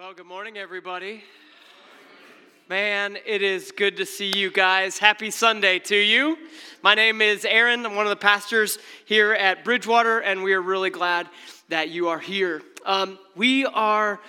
[0.00, 1.22] Well, good morning, everybody.
[2.70, 4.96] Man, it is good to see you guys.
[4.96, 6.38] Happy Sunday to you.
[6.82, 7.84] My name is Aaron.
[7.84, 11.28] I'm one of the pastors here at Bridgewater, and we are really glad
[11.68, 12.62] that you are here.
[12.86, 14.20] Um, we are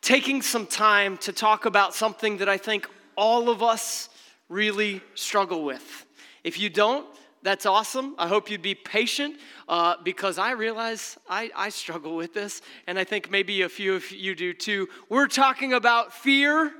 [0.00, 4.08] taking some time to talk about something that I think all of us
[4.48, 6.06] really struggle with.
[6.44, 7.04] If you don't,
[7.46, 8.16] that's awesome.
[8.18, 9.36] I hope you'd be patient
[9.68, 13.94] uh, because I realize I, I struggle with this, and I think maybe a few
[13.94, 14.88] of you do too.
[15.08, 16.72] We're talking about fear,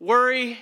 [0.00, 0.58] worry,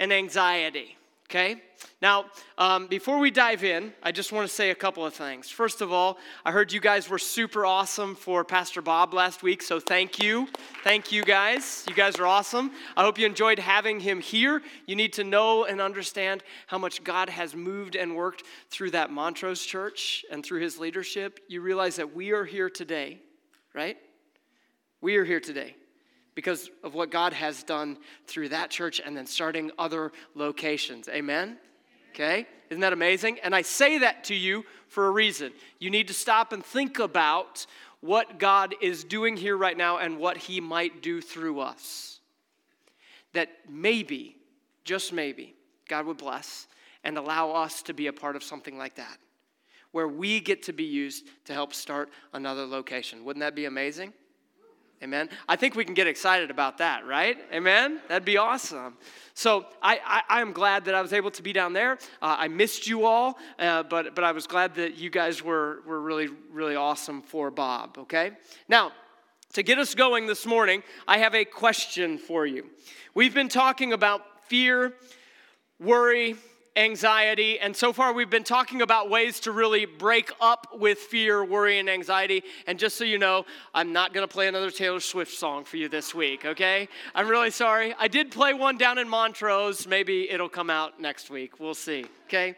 [0.00, 0.96] and anxiety.
[1.34, 1.56] Okay?
[2.00, 2.26] Now,
[2.58, 5.50] um, before we dive in, I just want to say a couple of things.
[5.50, 9.60] First of all, I heard you guys were super awesome for Pastor Bob last week,
[9.60, 10.46] so thank you.
[10.84, 11.84] Thank you guys.
[11.88, 12.70] You guys are awesome.
[12.96, 14.62] I hope you enjoyed having him here.
[14.86, 19.10] You need to know and understand how much God has moved and worked through that
[19.10, 21.40] Montrose church and through his leadership.
[21.48, 23.18] You realize that we are here today,
[23.74, 23.96] right?
[25.00, 25.74] We are here today
[26.34, 31.08] because of what God has done through that church and then starting other locations.
[31.08, 31.58] Amen?
[32.10, 32.46] Okay?
[32.70, 33.38] Isn't that amazing?
[33.42, 35.52] And I say that to you for a reason.
[35.78, 37.66] You need to stop and think about
[38.00, 42.20] what God is doing here right now and what He might do through us.
[43.32, 44.36] That maybe,
[44.84, 45.54] just maybe,
[45.88, 46.66] God would bless
[47.02, 49.18] and allow us to be a part of something like that,
[49.92, 53.24] where we get to be used to help start another location.
[53.24, 54.12] Wouldn't that be amazing?
[55.02, 55.28] Amen.
[55.48, 57.36] I think we can get excited about that, right?
[57.52, 58.00] Amen.
[58.08, 58.94] That'd be awesome.
[59.34, 61.98] So I, I, am glad that I was able to be down there.
[62.22, 65.82] Uh, I missed you all, uh, but, but I was glad that you guys were,
[65.86, 68.32] were really, really awesome for Bob, okay?
[68.68, 68.92] Now,
[69.54, 72.70] to get us going this morning, I have a question for you.
[73.14, 74.94] We've been talking about fear,
[75.78, 76.36] worry,
[76.76, 77.58] anxiety.
[77.58, 81.78] And so far, we've been talking about ways to really break up with fear, worry,
[81.78, 82.42] and anxiety.
[82.66, 85.76] And just so you know, I'm not going to play another Taylor Swift song for
[85.76, 86.88] you this week, okay?
[87.14, 87.94] I'm really sorry.
[87.98, 89.86] I did play one down in Montrose.
[89.86, 91.60] Maybe it'll come out next week.
[91.60, 92.56] We'll see, okay?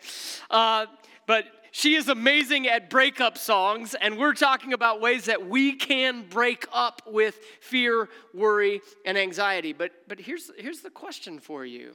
[0.50, 0.86] Uh,
[1.26, 6.26] but she is amazing at breakup songs, and we're talking about ways that we can
[6.26, 9.74] break up with fear, worry, and anxiety.
[9.74, 11.92] But, but here's, here's the question for you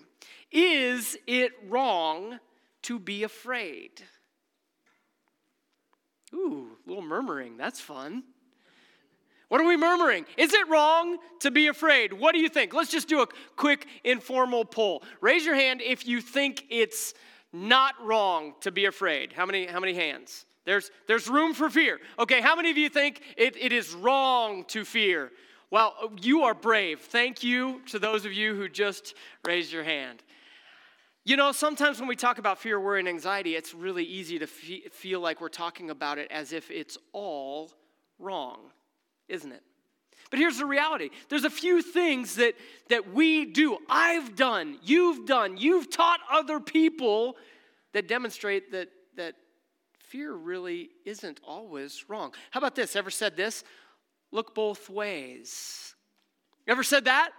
[0.51, 2.37] Is it wrong
[2.83, 4.03] to be afraid?
[6.31, 7.57] Ooh, a little murmuring.
[7.57, 8.21] That's fun.
[9.47, 10.27] What are we murmuring?
[10.37, 12.13] Is it wrong to be afraid?
[12.13, 12.75] What do you think?
[12.75, 15.01] Let's just do a quick informal poll.
[15.21, 17.15] Raise your hand if you think it's
[17.53, 19.33] not wrong to be afraid?
[19.33, 20.45] How many, how many hands?
[20.65, 21.99] There's, there's room for fear.
[22.19, 25.31] Okay, how many of you think it, it is wrong to fear?
[25.71, 26.99] Well, you are brave.
[26.99, 30.21] Thank you to those of you who just raised your hand.
[31.23, 34.47] You know, sometimes when we talk about fear, worry, and anxiety, it's really easy to
[34.47, 37.71] fe- feel like we're talking about it as if it's all
[38.19, 38.59] wrong,
[39.29, 39.63] isn't it?
[40.31, 42.55] But here's the reality there's a few things that,
[42.89, 47.35] that we do, I've done, you've done, you've taught other people
[47.91, 48.87] that demonstrate that,
[49.17, 49.35] that
[49.99, 52.33] fear really isn't always wrong.
[52.49, 52.95] How about this?
[52.95, 53.63] Ever said this?
[54.31, 55.93] Look both ways.
[56.65, 57.31] Ever said that?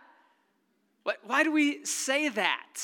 [1.24, 2.76] Why do we say that?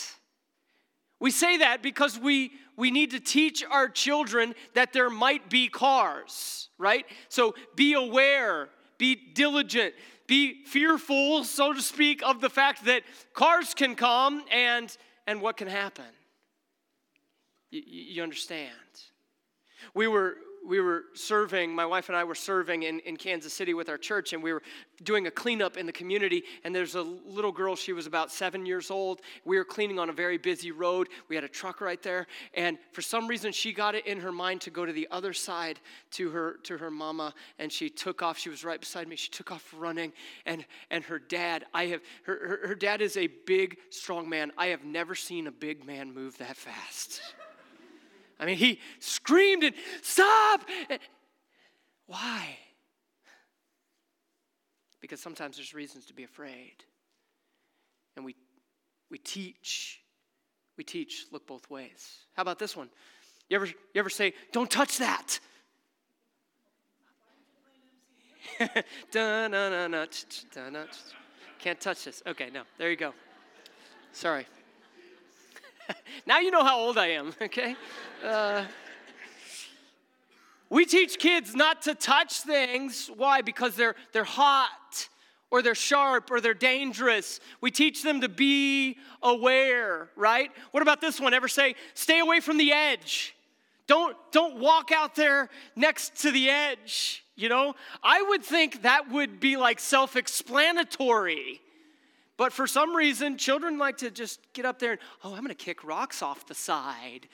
[1.21, 5.69] We say that because we, we need to teach our children that there might be
[5.69, 7.05] cars, right?
[7.29, 9.95] So be aware be diligent,
[10.27, 14.95] be fearful, so to speak, of the fact that cars can come and,
[15.27, 16.05] and what can happen.
[17.71, 18.73] You, you understand?
[19.95, 20.37] We were
[20.69, 23.97] we were serving, my wife and I were serving in, in Kansas City with our
[23.97, 24.63] church, and we were
[25.03, 26.43] doing a cleanup in the community.
[26.63, 29.23] And there's a little girl, she was about seven years old.
[29.47, 31.09] We were cleaning on a very busy road.
[31.29, 32.27] We had a truck right there.
[32.53, 35.33] And for some reason, she got it in her mind to go to the other
[35.33, 35.81] side
[36.13, 37.33] to her, to her mama.
[37.59, 38.37] And she took off.
[38.39, 39.17] She was right beside me.
[39.17, 40.13] She took off running.
[40.45, 44.53] And, and her dad, I have, her, her, her dad is a big, strong man.
[44.59, 47.23] I have never seen a big man move that fast.
[48.41, 50.63] I mean, he screamed and stop.
[52.07, 52.57] Why?
[55.01, 56.77] Because sometimes there's reasons to be afraid.
[58.17, 58.35] And we,
[59.11, 60.01] we teach.
[60.77, 62.19] We teach, look both ways.
[62.35, 62.89] How about this one?
[63.49, 65.41] You ever, you ever say, don't touch that?
[71.59, 72.23] Can't touch this.
[72.27, 73.13] Okay, no, there you go.
[74.13, 74.47] Sorry.
[76.27, 77.77] now you know how old I am, okay?
[78.25, 78.65] Uh,
[80.71, 83.11] we teach kids not to touch things.
[83.17, 83.41] Why?
[83.41, 85.09] Because they're, they're hot
[85.51, 87.41] or they're sharp or they're dangerous.
[87.61, 90.51] We teach them to be aware, right?
[90.73, 91.33] What about this one?
[91.33, 93.35] Ever say, stay away from the edge?
[93.87, 97.25] Don't, don't walk out there next to the edge.
[97.35, 101.61] You know, I would think that would be like self explanatory.
[102.39, 105.49] But for some reason, children like to just get up there and, oh, I'm going
[105.49, 107.29] to kick rocks off the side.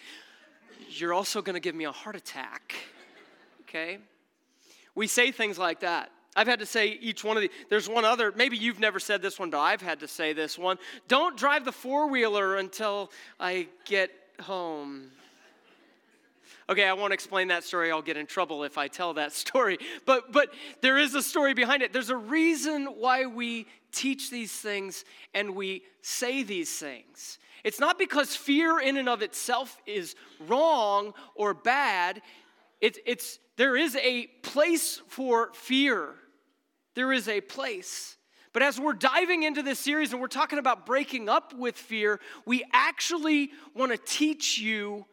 [0.88, 2.74] You're also going to give me a heart attack.
[3.62, 3.98] Okay?
[4.94, 6.10] We say things like that.
[6.34, 7.50] I've had to say each one of these.
[7.68, 10.58] There's one other, maybe you've never said this one, but I've had to say this
[10.58, 10.78] one.
[11.06, 14.10] Don't drive the four wheeler until I get
[14.40, 15.10] home.
[16.68, 17.90] Okay, I won't explain that story.
[17.90, 19.78] I'll get in trouble if I tell that story.
[20.06, 21.92] But but there is a story behind it.
[21.92, 27.38] There's a reason why we teach these things and we say these things.
[27.62, 30.16] It's not because fear in and of itself is
[30.46, 32.22] wrong or bad.
[32.80, 36.14] It's it's there is a place for fear.
[36.94, 38.16] There is a place.
[38.52, 42.20] But as we're diving into this series and we're talking about breaking up with fear,
[42.46, 45.06] we actually want to teach you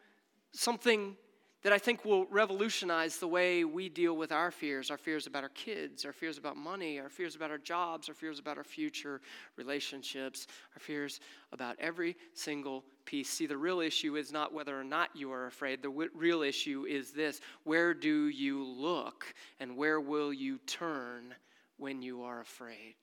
[0.52, 1.16] something
[1.64, 5.44] that I think will revolutionize the way we deal with our fears our fears about
[5.44, 8.64] our kids, our fears about money, our fears about our jobs, our fears about our
[8.64, 9.22] future
[9.58, 11.20] relationships, our fears
[11.52, 13.30] about every single piece.
[13.30, 15.82] See, the real issue is not whether or not you are afraid.
[15.82, 21.36] The w- real issue is this where do you look and where will you turn
[21.78, 22.96] when you are afraid?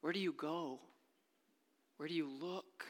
[0.00, 0.78] Where do you go?
[1.96, 2.84] Where do you look?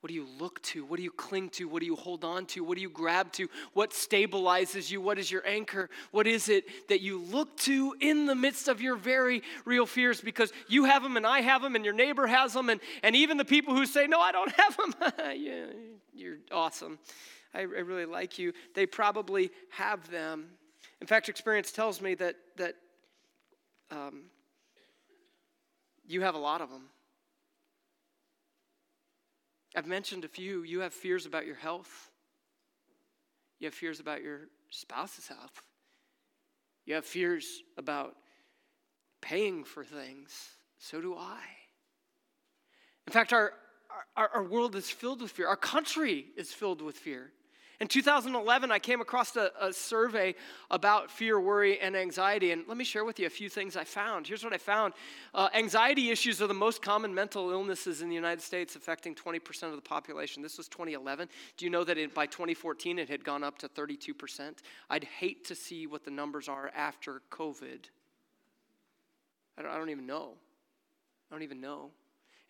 [0.00, 0.84] What do you look to?
[0.84, 1.68] What do you cling to?
[1.68, 2.62] What do you hold on to?
[2.62, 3.48] What do you grab to?
[3.72, 5.00] What stabilizes you?
[5.00, 5.90] What is your anchor?
[6.12, 10.20] What is it that you look to in the midst of your very real fears?
[10.20, 13.16] Because you have them and I have them and your neighbor has them, and, and
[13.16, 14.94] even the people who say, No, I don't have them,
[15.36, 15.66] yeah,
[16.14, 17.00] you're awesome.
[17.52, 18.52] I, I really like you.
[18.74, 20.46] They probably have them.
[21.00, 22.74] In fact, experience tells me that, that
[23.90, 24.24] um,
[26.06, 26.84] you have a lot of them.
[29.76, 30.62] I've mentioned a few.
[30.62, 32.10] You have fears about your health,
[33.58, 35.62] you have fears about your spouse's health,
[36.86, 38.16] you have fears about
[39.20, 40.30] paying for things.
[40.78, 41.40] So do I.
[43.06, 43.52] In fact, our,
[44.16, 45.48] our, our world is filled with fear.
[45.48, 47.32] Our country is filled with fear.
[47.80, 50.34] In 2011, I came across a, a, survey
[50.68, 52.50] about fear, worry, and anxiety.
[52.50, 54.26] And let me share with you a few things I found.
[54.26, 54.94] Here's what I found
[55.32, 59.62] uh, Anxiety issues are the most common mental illnesses in the United States, affecting 20%
[59.64, 60.42] of the population.
[60.42, 61.28] This was 2011.
[61.56, 64.54] Do you know that it, by 2014 it had gone up to 32%?
[64.90, 67.84] I'd hate to see what the numbers are after COVID.
[69.56, 70.32] I don't, I don't even know.
[71.30, 71.90] I don't even know.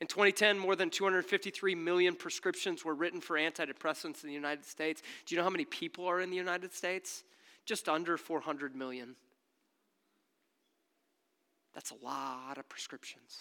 [0.00, 5.02] In 2010, more than 253 million prescriptions were written for antidepressants in the United States.
[5.26, 7.24] Do you know how many people are in the United States?
[7.64, 9.16] Just under 400 million.
[11.74, 13.38] That's a lot of prescriptions.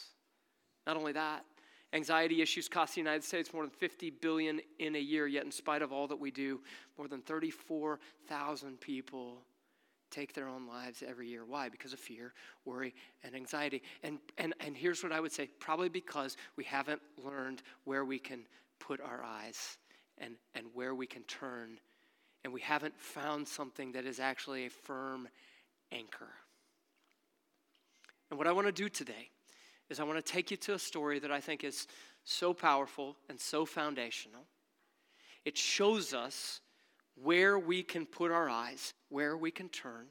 [0.88, 1.46] Not only that,
[1.94, 5.52] anxiety issues cost the United States more than 50 billion in a year, yet in
[5.52, 6.60] spite of all that we do,
[6.98, 9.44] more than 34,000 people
[10.10, 11.44] take their own lives every year.
[11.46, 11.70] Why?
[11.70, 12.34] Because of fear,
[12.66, 12.94] worry,
[13.24, 13.82] and anxiety.
[14.04, 18.20] And, and, and here's what I would say probably because we haven't learned where we
[18.20, 18.42] can
[18.80, 19.78] put our eyes
[20.18, 21.80] and, and where we can turn.
[22.44, 25.28] And we haven't found something that is actually a firm
[25.92, 26.30] anchor.
[28.30, 29.30] And what I want to do today
[29.90, 31.88] is I want to take you to a story that I think is
[32.24, 34.42] so powerful and so foundational.
[35.46, 36.60] It shows us
[37.22, 40.08] where we can put our eyes, where we can turn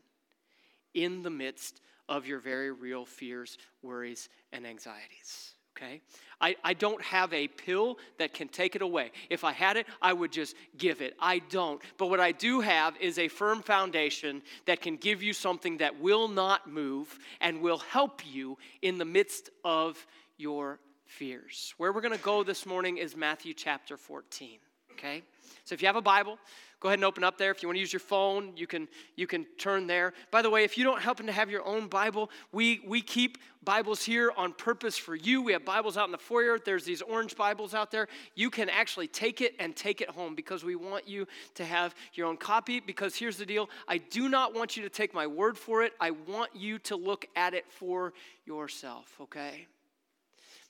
[0.94, 5.52] in the midst of your very real fears, worries, and anxieties.
[5.76, 6.00] Okay?
[6.40, 9.10] I, I don't have a pill that can take it away.
[9.28, 11.14] If I had it, I would just give it.
[11.20, 11.82] I don't.
[11.98, 16.00] But what I do have is a firm foundation that can give you something that
[16.00, 20.06] will not move and will help you in the midst of
[20.38, 21.74] your fears.
[21.76, 24.58] Where we're going to go this morning is Matthew chapter 14.
[24.92, 25.22] Okay?
[25.64, 26.38] So if you have a Bible,
[26.80, 27.50] go ahead and open up there.
[27.50, 30.12] If you want to use your phone, you can you can turn there.
[30.30, 33.38] By the way, if you don't happen to have your own Bible, we we keep
[33.64, 35.42] Bibles here on purpose for you.
[35.42, 36.58] We have Bibles out in the foyer.
[36.58, 38.06] There's these orange Bibles out there.
[38.34, 41.94] You can actually take it and take it home because we want you to have
[42.14, 42.78] your own copy.
[42.78, 45.92] Because here's the deal I do not want you to take my word for it,
[46.00, 48.12] I want you to look at it for
[48.46, 49.66] yourself, okay?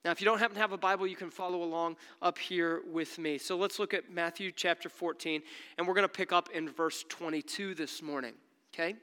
[0.04, 2.82] Now, if you don't happen to have a Bible, you can follow along up here
[2.92, 3.38] with me.
[3.38, 5.42] So let's look at Matthew chapter 14,
[5.76, 8.34] and we're going to pick up in verse 22 this morning,
[8.72, 8.94] okay?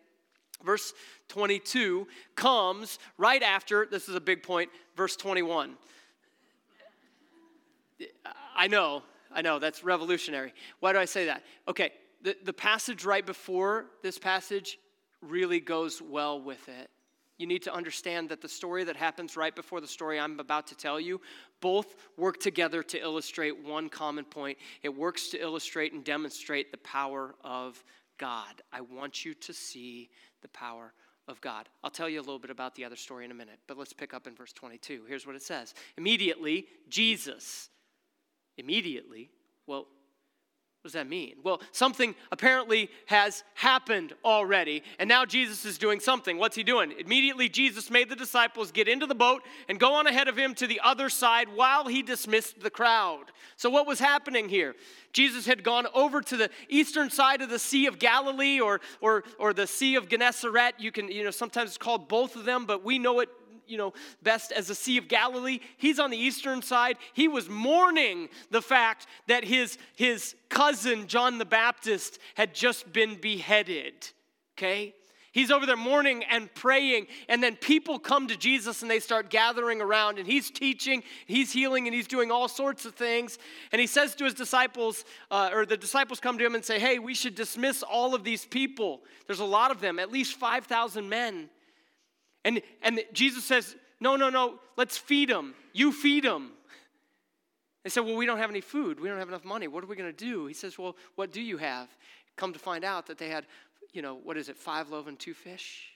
[0.63, 0.93] Verse
[1.27, 5.75] 22 comes right after, this is a big point, verse 21.
[8.55, 10.53] I know, I know, that's revolutionary.
[10.79, 11.43] Why do I say that?
[11.67, 14.79] Okay, the, the passage right before this passage
[15.21, 16.89] really goes well with it
[17.37, 20.67] you need to understand that the story that happens right before the story I'm about
[20.67, 21.19] to tell you
[21.61, 24.57] both work together to illustrate one common point.
[24.83, 27.83] It works to illustrate and demonstrate the power of
[28.17, 28.61] God.
[28.71, 30.09] I want you to see
[30.41, 30.93] the power
[31.27, 31.69] of God.
[31.83, 33.93] I'll tell you a little bit about the other story in a minute, but let's
[33.93, 35.03] pick up in verse 22.
[35.07, 37.69] Here's what it says Immediately, Jesus,
[38.57, 39.29] immediately,
[39.67, 39.87] well,
[40.83, 41.35] what does that mean?
[41.43, 46.37] Well, something apparently has happened already, and now Jesus is doing something.
[46.37, 46.93] What's he doing?
[46.99, 50.53] Immediately, Jesus made the disciples get into the boat and go on ahead of him
[50.55, 53.31] to the other side while he dismissed the crowd.
[53.55, 54.75] So, what was happening here?
[55.13, 59.23] Jesus had gone over to the eastern side of the Sea of Galilee or, or,
[59.39, 60.73] or the Sea of Gennesaret.
[60.79, 63.29] You can, you know, sometimes it's called both of them, but we know it
[63.73, 65.59] you know, best as the Sea of Galilee.
[65.77, 66.97] He's on the eastern side.
[67.13, 73.15] He was mourning the fact that his, his cousin, John the Baptist, had just been
[73.19, 73.93] beheaded.
[74.55, 74.93] Okay?
[75.31, 79.31] He's over there mourning and praying, and then people come to Jesus and they start
[79.31, 83.39] gathering around, and he's teaching, he's healing, and he's doing all sorts of things.
[83.71, 86.77] And he says to his disciples, uh, or the disciples come to him and say,
[86.77, 89.01] Hey, we should dismiss all of these people.
[89.25, 91.49] There's a lot of them, at least 5,000 men.
[92.45, 95.53] And, and Jesus says, No, no, no, let's feed them.
[95.73, 96.51] You feed them.
[97.83, 98.99] They said, Well, we don't have any food.
[98.99, 99.67] We don't have enough money.
[99.67, 100.45] What are we going to do?
[100.45, 101.89] He says, Well, what do you have?
[102.35, 103.45] Come to find out that they had,
[103.91, 105.89] you know, what is it, five loaves and two fish?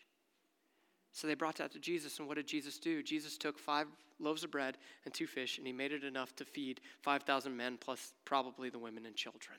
[1.14, 3.02] So they brought that to Jesus, and what did Jesus do?
[3.02, 3.88] Jesus took five
[4.20, 7.78] loaves of bread and two fish, and he made it enough to feed 5,000 men,
[7.80, 9.58] plus probably the women and children.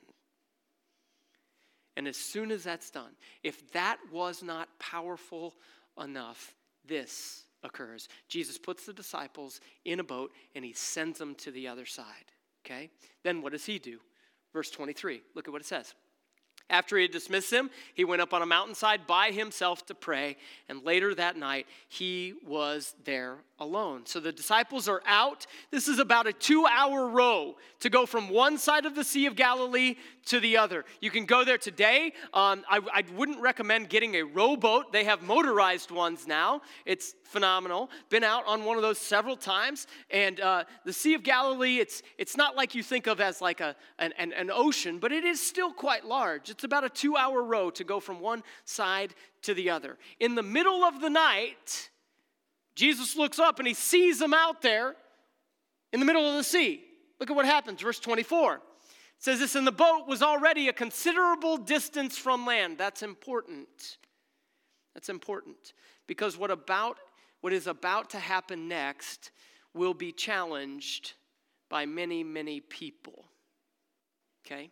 [1.97, 3.11] And as soon as that's done,
[3.43, 5.53] if that was not powerful
[6.01, 6.55] enough,
[6.89, 8.09] this occurs.
[8.27, 12.05] Jesus puts the disciples in a boat and he sends them to the other side.
[12.65, 12.89] Okay?
[13.23, 13.99] Then what does he do?
[14.51, 15.21] Verse 23.
[15.35, 15.93] Look at what it says.
[16.69, 20.37] After he had dismissed them, he went up on a mountainside by himself to pray,
[20.67, 24.05] and later that night he was there alone.
[24.05, 25.45] So the disciples are out.
[25.71, 29.25] This is about a two hour row to go from one side of the Sea
[29.25, 29.95] of Galilee
[30.25, 30.85] to the other.
[31.01, 32.13] You can go there today.
[32.33, 36.61] Um, I, I wouldn't recommend getting a rowboat, they have motorized ones now.
[36.85, 37.89] It's phenomenal.
[38.09, 39.87] Been out on one of those several times.
[40.09, 43.61] And uh, the Sea of Galilee, it's, it's not like you think of as like
[43.61, 46.49] a, an, an, an ocean, but it is still quite large.
[46.63, 49.13] About a two hour row to go from one side
[49.43, 49.97] to the other.
[50.19, 51.89] In the middle of the night,
[52.75, 54.95] Jesus looks up and he sees them out there
[55.91, 56.83] in the middle of the sea.
[57.19, 58.55] Look at what happens, verse 24.
[58.55, 58.61] It
[59.19, 62.77] says this, and the boat was already a considerable distance from land.
[62.77, 63.97] That's important.
[64.93, 65.73] That's important
[66.07, 66.97] because what about
[67.41, 69.31] what is about to happen next
[69.73, 71.13] will be challenged
[71.69, 73.25] by many, many people.
[74.45, 74.71] Okay?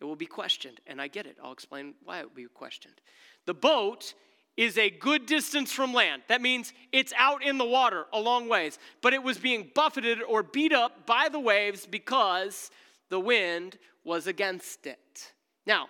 [0.00, 1.36] It will be questioned, and I get it.
[1.42, 3.00] I'll explain why it will be questioned.
[3.46, 4.14] The boat
[4.56, 6.22] is a good distance from land.
[6.28, 10.22] That means it's out in the water a long ways, but it was being buffeted
[10.22, 12.70] or beat up by the waves because
[13.10, 15.32] the wind was against it.
[15.66, 15.88] Now,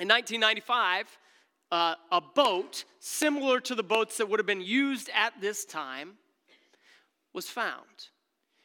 [0.00, 1.18] in 1995,
[1.70, 6.14] uh, a boat similar to the boats that would have been used at this time
[7.32, 8.08] was found.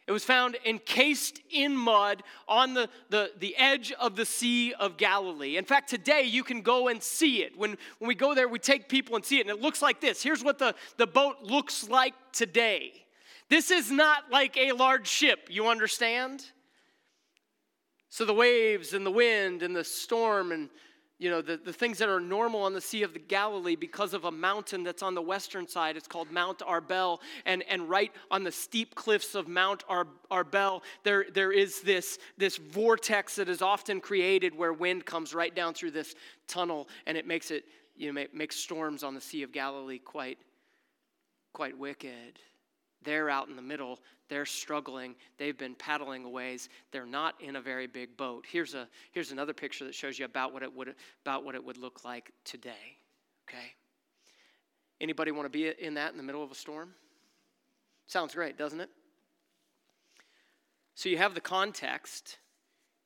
[0.05, 4.97] It was found encased in mud on the, the, the edge of the Sea of
[4.97, 5.55] Galilee.
[5.55, 7.57] In fact, today you can go and see it.
[7.57, 10.01] When, when we go there, we take people and see it, and it looks like
[10.01, 10.21] this.
[10.21, 12.91] Here's what the, the boat looks like today.
[13.49, 16.43] This is not like a large ship, you understand?
[18.09, 20.69] So the waves and the wind and the storm and
[21.19, 24.13] you know, the, the things that are normal on the Sea of the Galilee because
[24.13, 25.95] of a mountain that's on the western side.
[25.95, 27.19] It's called Mount Arbel.
[27.45, 32.17] And, and right on the steep cliffs of Mount Ar- Arbel, there, there is this,
[32.37, 36.15] this vortex that is often created where wind comes right down through this
[36.47, 37.65] tunnel and it makes it,
[37.95, 40.39] you know, makes storms on the Sea of Galilee quite,
[41.53, 42.39] quite wicked.
[43.03, 43.99] They're out in the middle.
[44.29, 45.15] They're struggling.
[45.37, 46.69] They've been paddling a ways.
[46.91, 48.45] They're not in a very big boat.
[48.49, 51.63] Here's, a, here's another picture that shows you about what, it would, about what it
[51.63, 52.97] would look like today.
[53.47, 53.73] Okay?
[55.01, 56.93] Anybody want to be in that in the middle of a storm?
[58.07, 58.89] Sounds great, doesn't it?
[60.95, 62.37] So you have the context.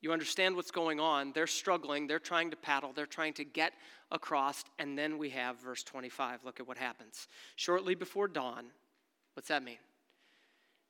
[0.00, 1.32] You understand what's going on.
[1.32, 2.06] They're struggling.
[2.06, 2.92] They're trying to paddle.
[2.94, 3.72] They're trying to get
[4.10, 4.64] across.
[4.78, 6.44] And then we have verse 25.
[6.44, 7.26] Look at what happens.
[7.56, 8.66] Shortly before dawn,
[9.34, 9.78] what's that mean?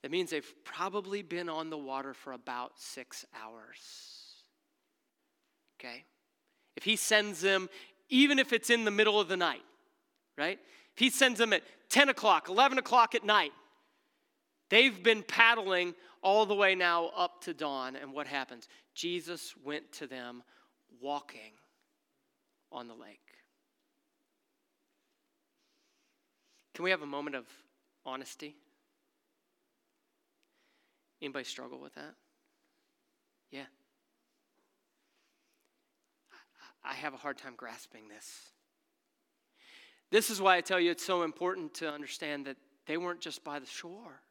[0.03, 4.45] That means they've probably been on the water for about six hours.
[5.79, 6.05] Okay?
[6.77, 7.69] If he sends them,
[8.09, 9.63] even if it's in the middle of the night,
[10.37, 10.59] right?
[10.95, 13.53] If he sends them at 10 o'clock, 11 o'clock at night,
[14.71, 17.97] they've been paddling all the way now up to dawn.
[17.97, 18.69] And what happens?
[18.95, 20.43] Jesus went to them
[21.01, 21.53] walking
[22.71, 23.19] on the lake.
[26.75, 27.47] Can we have a moment of
[28.07, 28.55] honesty?
[31.21, 32.15] Anybody struggle with that?
[33.51, 33.67] Yeah.
[36.85, 38.53] I have a hard time grasping this.
[40.11, 42.57] This is why I tell you it's so important to understand that
[42.87, 44.23] they weren't just by the shore.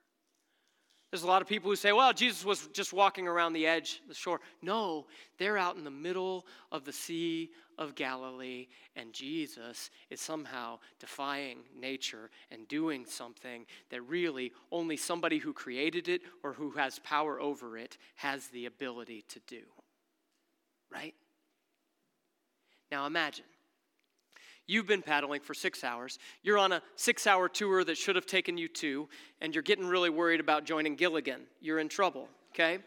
[1.11, 4.01] There's a lot of people who say, well, Jesus was just walking around the edge,
[4.07, 4.41] the shore.
[4.61, 5.05] No,
[5.37, 11.59] they're out in the middle of the Sea of Galilee, and Jesus is somehow defying
[11.79, 17.39] nature and doing something that really only somebody who created it or who has power
[17.39, 19.61] over it has the ability to do.
[20.91, 21.13] Right?
[22.91, 23.45] Now imagine
[24.67, 26.19] You've been paddling for six hours.
[26.43, 29.07] You're on a six hour tour that should have taken you two,
[29.39, 31.43] and you're getting really worried about joining Gilligan.
[31.61, 32.79] You're in trouble, okay?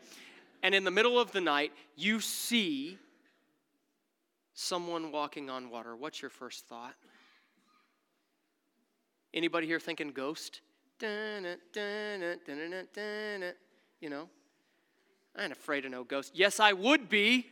[0.63, 2.99] And in the middle of the night, you see
[4.61, 5.97] someone walking on water.
[5.97, 6.95] What's your first thought?
[9.33, 10.61] Anybody here thinking ghost?
[14.01, 14.29] You know?
[15.37, 16.33] I ain't afraid of no ghost.
[16.35, 17.47] Yes, I would be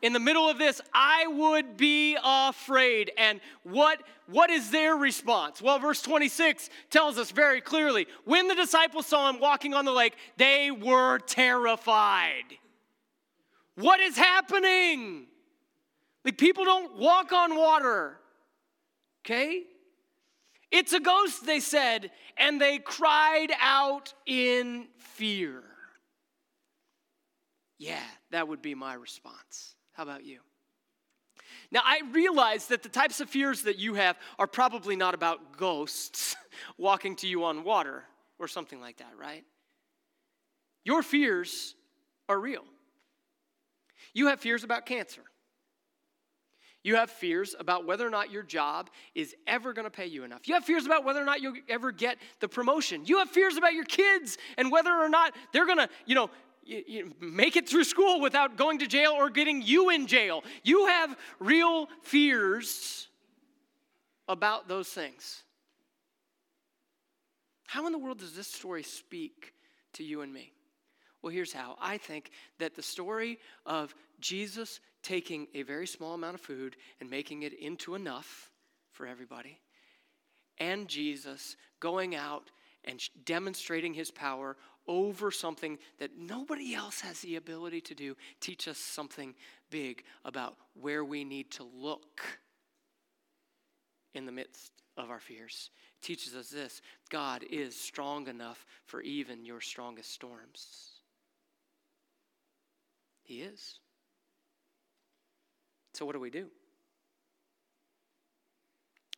[0.00, 3.12] in the middle of this, I would be afraid.
[3.16, 5.62] And what, what is their response?
[5.62, 9.92] Well, verse 26 tells us very clearly when the disciples saw him walking on the
[9.92, 12.44] lake, they were terrified.
[13.76, 15.28] What is happening?
[16.24, 18.18] Like, people don't walk on water,
[19.24, 19.64] okay?
[20.70, 25.62] It's a ghost, they said, and they cried out in fear.
[27.78, 28.00] Yeah,
[28.30, 29.74] that would be my response.
[29.92, 30.38] How about you?
[31.70, 35.56] Now, I realize that the types of fears that you have are probably not about
[35.56, 36.36] ghosts
[36.78, 38.04] walking to you on water
[38.38, 39.44] or something like that, right?
[40.84, 41.74] Your fears
[42.28, 42.64] are real.
[44.14, 45.22] You have fears about cancer.
[46.84, 50.24] You have fears about whether or not your job is ever going to pay you
[50.24, 50.48] enough.
[50.48, 53.04] You have fears about whether or not you'll ever get the promotion.
[53.06, 56.30] You have fears about your kids and whether or not they're going to, you know,
[57.20, 60.42] make it through school without going to jail or getting you in jail.
[60.64, 63.08] You have real fears
[64.28, 65.42] about those things.
[67.66, 69.54] How in the world does this story speak
[69.94, 70.52] to you and me?
[71.22, 71.76] Well, here's how.
[71.80, 77.08] I think that the story of Jesus taking a very small amount of food and
[77.08, 78.50] making it into enough
[78.90, 79.60] for everybody,
[80.58, 82.50] and Jesus going out
[82.84, 84.56] and demonstrating his power
[84.88, 89.34] over something that nobody else has the ability to do, teach us something
[89.70, 92.20] big about where we need to look
[94.14, 95.70] in the midst of our fears.
[96.00, 100.91] It teaches us this God is strong enough for even your strongest storms.
[103.22, 103.78] He is.
[105.94, 106.48] So, what do we do?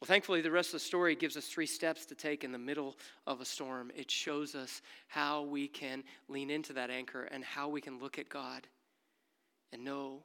[0.01, 2.59] Well, thankfully, the rest of the story gives us three steps to take in the
[2.59, 3.91] middle of a storm.
[3.97, 8.19] It shows us how we can lean into that anchor and how we can look
[8.19, 8.67] at God
[9.73, 10.23] and know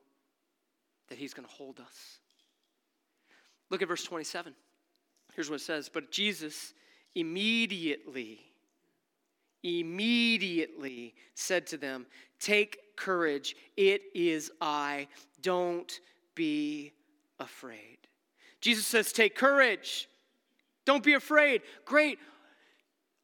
[1.07, 2.19] that He's going to hold us.
[3.69, 4.53] Look at verse 27.
[5.35, 6.73] Here's what it says But Jesus
[7.15, 8.41] immediately,
[9.63, 12.05] immediately said to them,
[12.39, 15.07] Take courage, it is I,
[15.41, 15.99] don't
[16.35, 16.91] be
[17.39, 17.97] afraid.
[18.61, 20.07] Jesus says, Take courage.
[20.85, 21.61] Don't be afraid.
[21.85, 22.19] Great.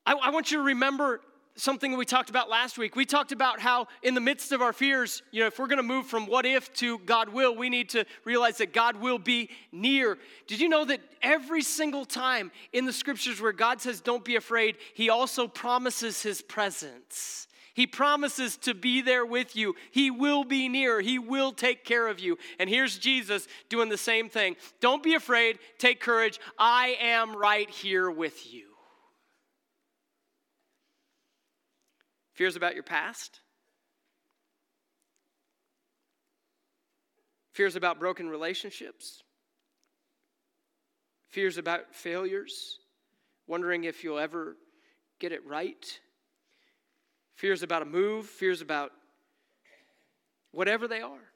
[0.06, 1.21] I, I, want you to remember
[1.56, 2.96] something we talked about last week.
[2.96, 5.78] We talked about how, in the midst of our fears, you know, if we're going
[5.78, 9.18] to move from what if to God will, we need to realize that God will
[9.18, 10.18] be near.
[10.48, 14.36] Did you know that every single time in the scriptures where God says, Don't be
[14.36, 17.48] afraid, He also promises His presence?
[17.74, 19.76] He promises to be there with you.
[19.91, 21.02] He will be near.
[21.02, 22.38] He will take care of you.
[22.58, 24.56] And here's Jesus doing the same thing.
[24.80, 25.60] Don't be afraid.
[25.78, 26.39] Take courage.
[26.58, 28.75] I am right here with you.
[32.36, 33.41] Fears about your past?
[37.52, 39.24] Fears about broken relationships?
[41.30, 42.80] Fears about failures?
[43.48, 44.56] Wondering if you'll ever
[45.19, 46.00] get it right?
[47.36, 48.91] fears about a move, fears about
[50.52, 51.32] whatever they are.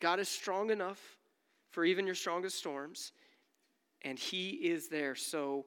[0.00, 1.18] God is strong enough
[1.70, 3.12] for even your strongest storms,
[4.02, 5.14] and He is there.
[5.14, 5.66] So,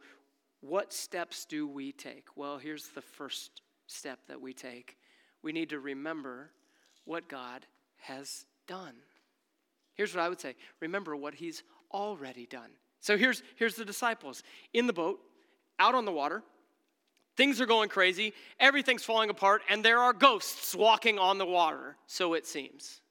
[0.62, 2.26] what steps do we take?
[2.36, 4.98] Well, here's the first step that we take
[5.43, 6.50] we need to remember
[7.06, 7.65] what God
[7.98, 8.96] has done.
[9.93, 12.72] Here's what I would say remember what He's already done.
[13.02, 14.41] So, here's, here's the disciples
[14.74, 15.19] in the boat,
[15.78, 16.41] out on the water.
[17.36, 21.98] Things are going crazy, everything's falling apart, and there are ghosts walking on the water,
[22.06, 23.02] so it seems.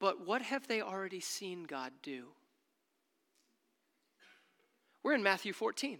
[0.00, 2.26] But what have they already seen God do?
[5.04, 5.98] We're in Matthew 14.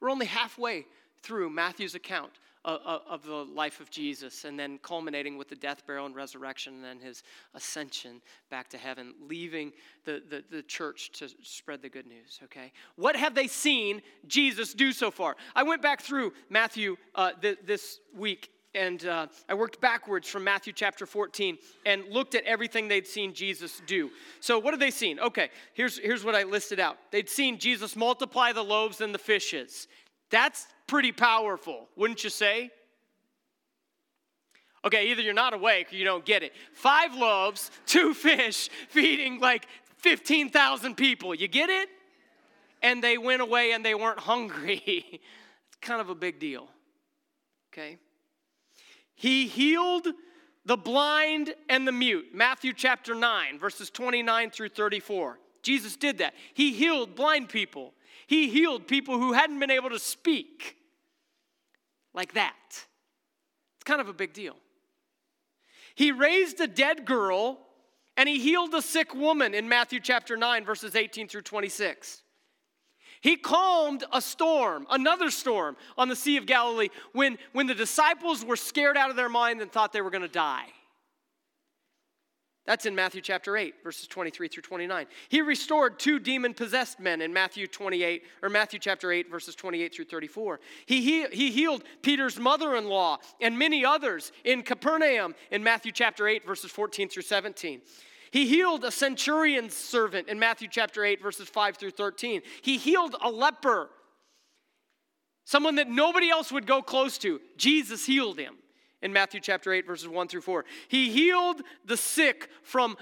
[0.00, 0.86] We're only halfway
[1.22, 2.32] through Matthew's account
[2.64, 6.84] of, the life of Jesus, and then culminating with the death, burial, and resurrection, and
[6.84, 7.22] then his
[7.54, 9.72] ascension back to heaven, leaving
[10.04, 12.72] the, the, the church to spread the good news, okay?
[12.96, 15.36] What have they seen Jesus do so far?
[15.56, 20.44] I went back through Matthew uh, th- this week and uh, I worked backwards from
[20.44, 24.10] Matthew chapter 14 and looked at everything they'd seen Jesus do.
[24.40, 25.20] So, what have they seen?
[25.20, 26.96] Okay, here's, here's what I listed out.
[27.10, 29.88] They'd seen Jesus multiply the loaves and the fishes.
[30.30, 32.70] That's pretty powerful, wouldn't you say?
[34.84, 36.52] Okay, either you're not awake or you don't get it.
[36.74, 41.34] Five loaves, two fish, feeding like 15,000 people.
[41.34, 41.88] You get it?
[42.82, 44.82] And they went away and they weren't hungry.
[44.86, 46.68] it's kind of a big deal.
[47.72, 47.96] Okay?
[49.14, 50.08] He healed
[50.66, 52.34] the blind and the mute.
[52.34, 55.38] Matthew chapter 9, verses 29 through 34.
[55.62, 56.34] Jesus did that.
[56.52, 57.94] He healed blind people,
[58.26, 60.76] he healed people who hadn't been able to speak
[62.14, 62.54] like that.
[62.68, 64.56] It's kind of a big deal.
[65.94, 67.58] He raised a dead girl
[68.16, 72.22] and he healed a sick woman in Matthew chapter 9, verses 18 through 26.
[73.20, 78.44] He calmed a storm, another storm on the Sea of Galilee when, when the disciples
[78.44, 80.66] were scared out of their mind and thought they were going to die.
[82.64, 85.06] That's in Matthew chapter 8, verses 23 through 29.
[85.28, 89.92] He restored two demon possessed men in Matthew 28, or Matthew chapter 8, verses 28
[89.92, 90.60] through 34.
[90.86, 95.90] He, he, he healed Peter's mother in law and many others in Capernaum in Matthew
[95.90, 97.80] chapter 8, verses 14 through 17.
[98.30, 102.42] He healed a centurion's servant in Matthew chapter 8, verses 5 through 13.
[102.62, 103.90] He healed a leper,
[105.44, 107.40] someone that nobody else would go close to.
[107.56, 108.54] Jesus healed him
[109.02, 110.64] in Matthew chapter 8, verses 1 through 4.
[110.88, 112.96] He healed the sick from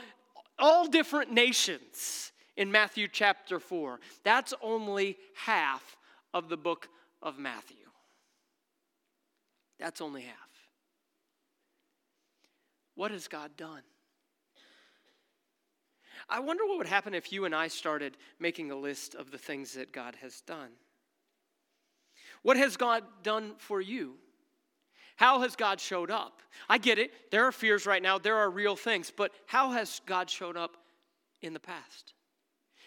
[0.59, 4.01] all different nations in Matthew chapter 4.
[4.25, 5.97] That's only half
[6.33, 6.89] of the book
[7.23, 7.77] of Matthew.
[9.79, 10.37] That's only half.
[12.95, 13.83] What has God done?
[16.29, 19.39] I wonder what would happen if you and I started making a list of the
[19.39, 20.71] things that God has done.
[22.43, 24.17] What has God done for you?
[25.21, 26.41] How has God showed up?
[26.67, 27.13] I get it.
[27.31, 30.79] There are fears right now, there are real things, but how has God showed up
[31.43, 32.15] in the past?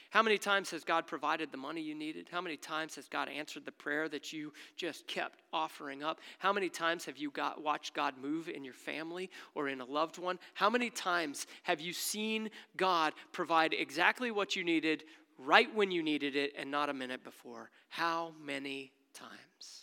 [0.10, 2.30] How many times has God provided the money you needed?
[2.32, 6.22] How many times has God answered the prayer that you just kept offering up?
[6.40, 9.86] How many times have you got, watched God move in your family or in a
[9.86, 10.40] loved one?
[10.56, 15.04] How many times have you seen God provide exactly what you needed
[15.38, 17.70] right when you needed it and not a minute before?
[17.90, 19.83] How many times?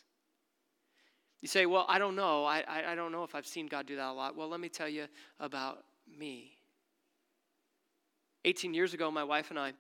[1.43, 2.45] You say, Well, I don't know.
[2.45, 4.37] I, I, I don't know if I've seen God do that a lot.
[4.37, 5.07] Well, let me tell you
[5.39, 5.85] about
[6.19, 6.53] me.
[8.45, 9.73] 18 years ago, my wife and I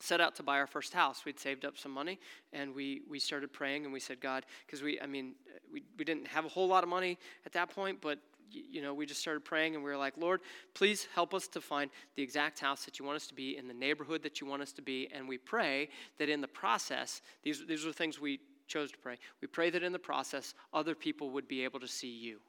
[0.00, 1.24] set out to buy our first house.
[1.24, 2.18] We'd saved up some money
[2.52, 5.34] and we, we started praying and we said, God, because we, I mean,
[5.72, 8.18] we, we didn't have a whole lot of money at that point, but
[8.50, 10.40] you know, we just started praying and we were like, Lord,
[10.74, 13.66] please help us to find the exact house that you want us to be in
[13.66, 15.08] the neighborhood that you want us to be.
[15.12, 19.18] And we pray that in the process, these, these are things we chose to pray.
[19.40, 22.40] We pray that in the process, other people would be able to see you.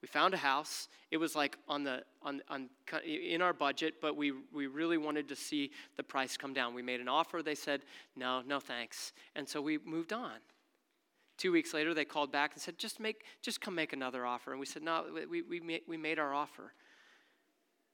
[0.00, 0.88] We found a house.
[1.10, 2.68] It was like on the on, on
[3.04, 6.74] in our budget, but we we really wanted to see the price come down.
[6.74, 7.42] We made an offer.
[7.42, 7.82] They said
[8.14, 10.36] no, no thanks, and so we moved on.
[11.36, 14.52] Two weeks later, they called back and said, just make just come make another offer.
[14.52, 16.72] And we said no, we we we made our offer.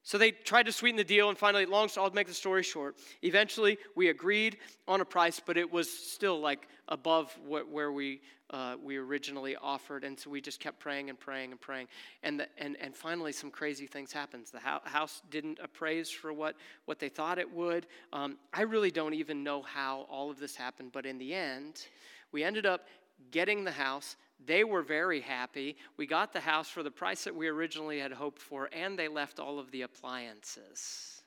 [0.04, 2.96] So they tried to sweeten the deal, and finally, long I'll make the story short.
[3.22, 8.20] Eventually, we agreed on a price, but it was still like above what, where we
[8.50, 11.88] uh, we originally offered, and so we just kept praying and praying and praying,
[12.22, 14.44] and the, and and finally, some crazy things happened.
[14.52, 17.86] The house didn't appraise for what what they thought it would.
[18.12, 21.86] Um, I really don't even know how all of this happened, but in the end,
[22.30, 22.86] we ended up
[23.30, 25.76] getting the house they were very happy.
[25.96, 29.08] We got the house for the price that we originally had hoped for, and they
[29.08, 31.22] left all of the appliances.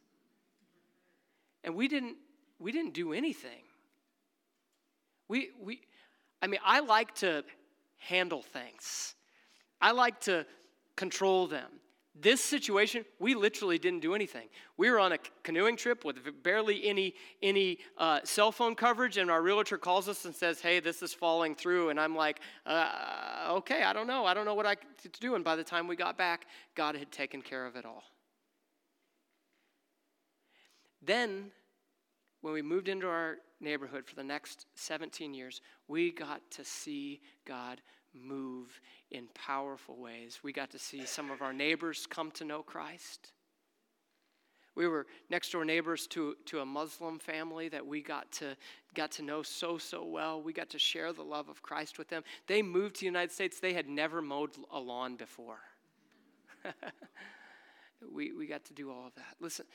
[1.63, 2.17] And we didn't,
[2.59, 3.63] we didn't do anything.
[5.27, 5.81] We, we,
[6.41, 7.43] I mean, I like to
[7.97, 9.15] handle things,
[9.81, 10.45] I like to
[10.95, 11.69] control them.
[12.19, 14.47] This situation, we literally didn't do anything.
[14.75, 19.29] We were on a canoeing trip with barely any any uh, cell phone coverage, and
[19.29, 23.49] our realtor calls us and says, "Hey, this is falling through." And I'm like, uh,
[23.57, 24.25] "Okay, I don't know.
[24.25, 26.95] I don't know what I to do." And by the time we got back, God
[26.95, 28.03] had taken care of it all.
[31.01, 31.51] Then,
[32.41, 37.21] when we moved into our neighborhood for the next 17 years, we got to see
[37.45, 37.81] God
[38.23, 38.79] move
[39.11, 40.39] in powerful ways.
[40.43, 43.31] We got to see some of our neighbors come to know Christ.
[44.75, 48.55] We were next door neighbors to, to a Muslim family that we got to,
[48.93, 50.39] got to know so, so well.
[50.39, 52.23] We got to share the love of Christ with them.
[52.45, 55.59] They moved to the United States, they had never mowed a lawn before.
[58.13, 59.35] we, we got to do all of that.
[59.39, 59.65] Listen,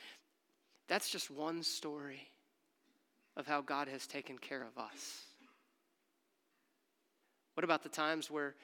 [0.87, 2.31] that's just one story
[3.37, 5.22] of how God has taken care of us.
[7.54, 8.54] What about the times where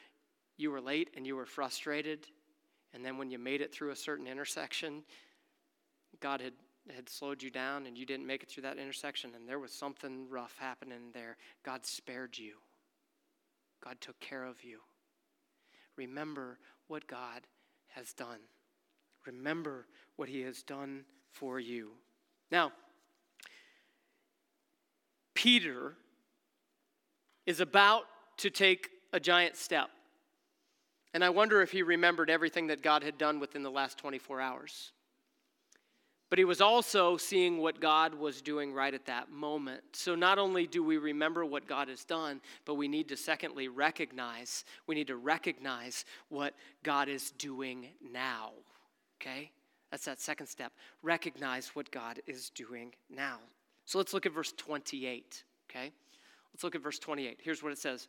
[0.57, 2.27] you were late and you were frustrated,
[2.93, 5.03] and then when you made it through a certain intersection,
[6.21, 6.55] God had,
[6.95, 9.73] had slowed you down and you didn't make it through that intersection, and there was
[9.73, 11.37] something rough happening there?
[11.65, 12.55] God spared you,
[13.85, 14.81] God took care of you.
[15.97, 17.43] Remember what God
[17.89, 18.39] has done.
[19.27, 21.91] Remember what He has done for you.
[22.51, 22.73] Now,
[25.35, 25.95] Peter
[27.47, 28.05] is about
[28.39, 29.91] to take a giant step.
[31.15, 34.41] And I wonder if he remembered everything that God had done within the last 24
[34.41, 34.93] hours.
[36.31, 39.83] But he was also seeing what God was doing right at that moment.
[39.93, 43.69] So not only do we remember what God has done, but we need to secondly
[43.69, 48.51] recognize, we need to recognize what God is doing now.
[49.21, 49.51] Okay?
[49.91, 50.73] That's that second step.
[51.03, 53.39] Recognize what God is doing now.
[53.87, 55.45] So let's look at verse 28.
[55.71, 55.93] Okay?
[56.53, 57.41] Let's look at verse 28.
[57.43, 58.09] Here's what it says.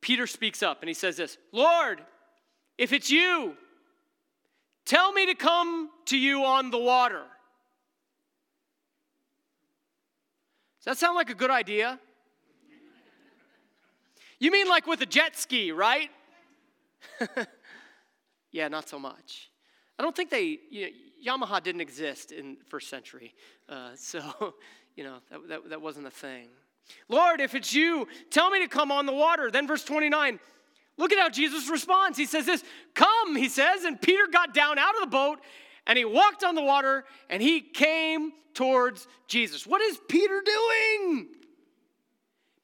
[0.00, 2.00] Peter speaks up and he says this Lord,
[2.78, 3.54] if it's you,
[4.84, 7.24] tell me to come to you on the water.
[10.78, 11.98] Does that sound like a good idea?
[14.38, 16.10] You mean like with a jet ski, right?
[18.52, 19.50] yeah, not so much.
[19.98, 20.90] I don't think they, you know,
[21.26, 23.34] Yamaha didn't exist in first century.
[23.68, 24.54] Uh, so,
[24.96, 26.48] you know, that, that, that wasn't a thing.
[27.08, 29.50] Lord, if it's you, tell me to come on the water.
[29.50, 30.38] Then, verse 29,
[30.96, 32.18] look at how Jesus responds.
[32.18, 33.84] He says, This, come, he says.
[33.84, 35.40] And Peter got down out of the boat
[35.86, 39.66] and he walked on the water and he came towards Jesus.
[39.66, 41.28] What is Peter doing?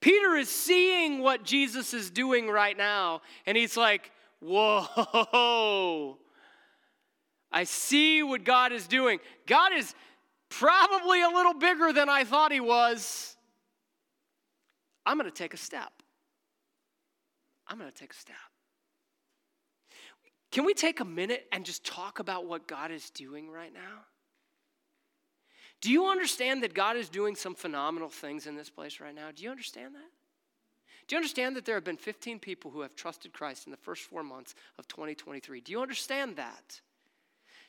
[0.01, 6.19] Peter is seeing what Jesus is doing right now and he's like, Whoa,
[7.53, 9.21] I see what God is doing.
[9.47, 9.95] God is
[10.49, 13.37] probably a little bigger than I thought he was.
[15.05, 15.93] I'm going to take a step.
[17.67, 18.37] I'm going to take a step.
[20.51, 24.05] Can we take a minute and just talk about what God is doing right now?
[25.81, 29.31] Do you understand that God is doing some phenomenal things in this place right now?
[29.35, 30.11] Do you understand that?
[31.09, 33.77] Do you understand that there have been 15 people who have trusted Christ in the
[33.79, 35.61] first four months of 2023?
[35.61, 36.81] Do you understand that?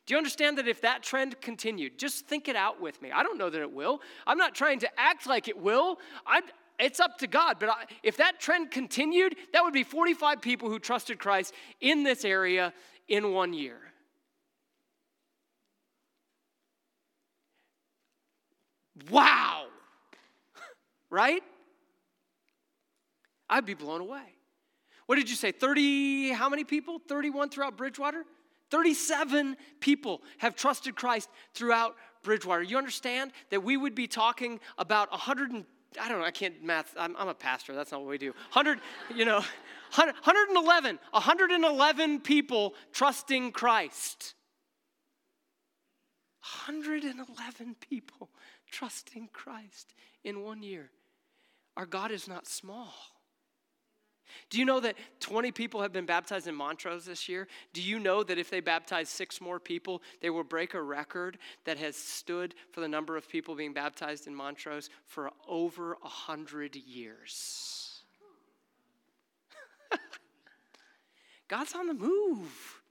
[0.05, 3.11] Do you understand that if that trend continued, just think it out with me.
[3.11, 4.01] I don't know that it will.
[4.27, 5.97] I'm not trying to act like it will.
[6.27, 6.41] I,
[6.79, 7.57] it's up to God.
[7.59, 12.03] But I, if that trend continued, that would be 45 people who trusted Christ in
[12.03, 12.73] this area
[13.07, 13.77] in one year.
[19.09, 19.65] Wow.
[21.09, 21.43] right?
[23.49, 24.23] I'd be blown away.
[25.05, 25.51] What did you say?
[25.51, 26.99] 30, how many people?
[27.07, 28.23] 31 throughout Bridgewater?
[28.71, 32.63] 37 people have trusted Christ throughout Bridgewater.
[32.63, 35.65] You understand that we would be talking about 100
[36.01, 36.93] I don't know, I can't math.
[36.97, 37.73] I'm, I'm a pastor.
[37.73, 38.31] That's not what we do.
[38.51, 38.79] 100,
[39.15, 39.43] you know,
[39.95, 44.33] 111, 111 people trusting Christ.
[46.65, 48.29] 111 people
[48.71, 50.89] trusting Christ in one year.
[51.77, 52.93] Our God is not small.
[54.49, 57.47] Do you know that 20 people have been baptized in Montrose this year?
[57.73, 61.37] Do you know that if they baptize six more people, they will break a record
[61.65, 66.07] that has stood for the number of people being baptized in Montrose for over a
[66.07, 68.03] hundred years?
[71.47, 72.82] God's on the move.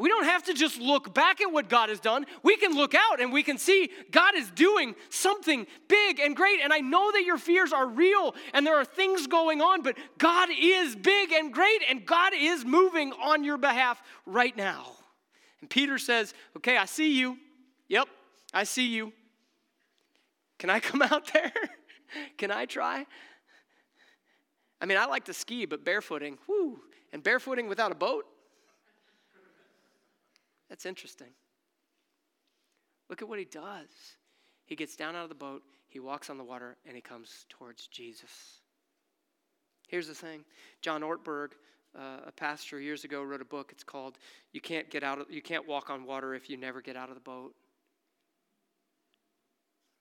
[0.00, 2.24] We don't have to just look back at what God has done.
[2.42, 6.60] We can look out and we can see God is doing something big and great.
[6.62, 9.98] And I know that your fears are real and there are things going on, but
[10.16, 14.86] God is big and great and God is moving on your behalf right now.
[15.60, 17.36] And Peter says, Okay, I see you.
[17.88, 18.08] Yep,
[18.54, 19.12] I see you.
[20.58, 21.52] Can I come out there?
[22.38, 23.04] can I try?
[24.80, 26.80] I mean, I like to ski, but barefooting, whoo,
[27.12, 28.24] and barefooting without a boat,
[30.80, 31.28] that's interesting.
[33.10, 33.90] Look at what he does.
[34.64, 37.44] He gets down out of the boat, he walks on the water, and he comes
[37.50, 38.62] towards Jesus.
[39.88, 40.42] Here's the thing
[40.80, 41.48] John Ortberg,
[41.94, 43.72] uh, a pastor years ago, wrote a book.
[43.72, 44.16] It's called
[44.52, 45.20] "You Can't Get Out.
[45.20, 47.54] Of, you Can't Walk on Water If You Never Get Out of the Boat."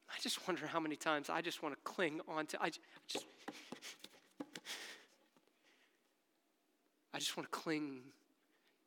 [0.10, 2.62] I just wonder how many times I just want to cling on to.
[2.62, 3.26] I just,
[7.14, 8.00] I just want to cling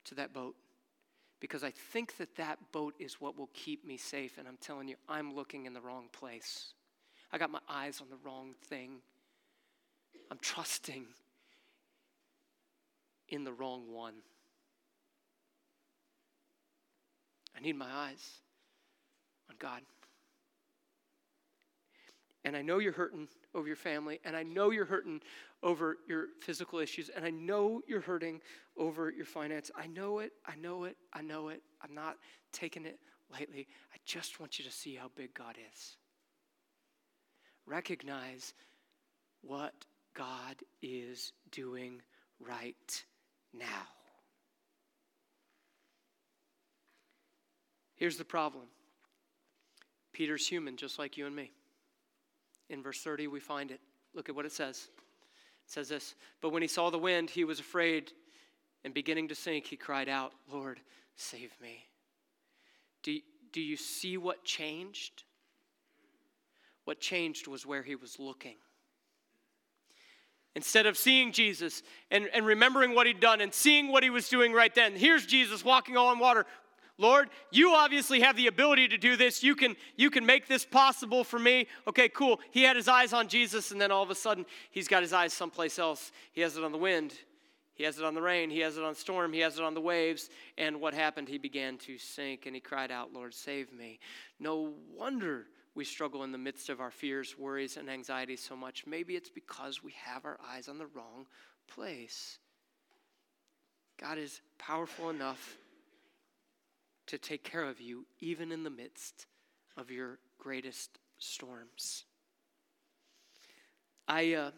[0.07, 0.57] to that boat
[1.43, 4.39] because I think that that boat is what will keep me safe.
[4.39, 6.73] And I'm telling you, I'm looking in the wrong place.
[7.33, 8.99] I got my eyes on the wrong thing.
[10.31, 11.05] I'm trusting
[13.29, 14.15] in the wrong one.
[17.57, 18.25] I need my eyes
[19.51, 19.81] on God.
[22.45, 25.21] And I know you're hurting over your family, and I know you're hurting
[25.63, 28.41] over your physical issues, and I know you're hurting
[28.77, 29.71] over your finance.
[29.77, 31.63] I know it, I know it, I know it.
[31.83, 32.17] I'm not
[32.53, 32.99] taking it
[33.31, 33.67] lightly.
[33.93, 35.97] I just want you to see how big God is.
[37.67, 38.55] Recognize
[39.43, 39.75] what
[40.15, 42.03] God is doing
[42.41, 43.05] right
[43.53, 43.87] now.
[47.97, 48.65] Here's the problem
[50.13, 51.53] Peter's human, just like you and me.
[52.73, 53.81] In verse 30, we find it.
[54.15, 54.89] Look at what it says.
[55.67, 58.13] It says this But when he saw the wind, he was afraid,
[58.83, 60.81] and beginning to sink, he cried out, Lord,
[61.15, 61.85] save me.
[63.03, 63.19] Do,
[63.53, 65.25] do you see what changed?
[66.85, 68.57] What changed was where he was looking.
[70.55, 74.29] Instead of seeing Jesus and, and remembering what he'd done and seeing what he was
[74.29, 76.45] doing right then, here's Jesus walking on water.
[77.03, 79.43] Lord, you obviously have the ability to do this.
[79.43, 81.67] You can, you can make this possible for me.
[81.89, 82.41] Okay, cool.
[82.53, 85.13] He had his eyes on Jesus, and then all of a sudden, he's got his
[85.13, 86.13] eyes someplace else.
[86.33, 87.13] He has it on the wind,
[87.75, 89.75] he has it on the rain, he has it on storm, he has it on
[89.75, 90.31] the waves.
[90.57, 91.29] And what happened?
[91.29, 93.99] He began to sink, and he cried out, Lord, save me.
[94.39, 98.87] No wonder we struggle in the midst of our fears, worries, and anxieties so much.
[98.87, 101.27] Maybe it's because we have our eyes on the wrong
[101.67, 102.39] place.
[104.01, 105.59] God is powerful enough
[107.07, 109.27] to take care of you, even in the midst
[109.77, 112.05] of your greatest storms.
[114.09, 114.51] I, uh,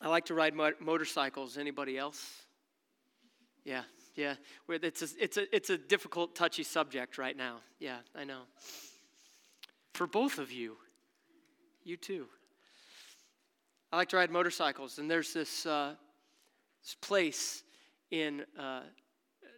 [0.00, 1.58] I like to ride mo- motorcycles.
[1.58, 2.42] Anybody else?
[3.64, 3.82] Yeah,
[4.14, 4.34] yeah.
[4.68, 7.58] It's a, it's, a, it's a difficult, touchy subject right now.
[7.78, 8.42] Yeah, I know
[9.96, 10.76] for both of you.
[11.82, 12.26] You too.
[13.90, 15.94] I like to ride motorcycles, and there's this, uh,
[16.82, 17.62] this place
[18.10, 18.82] in uh,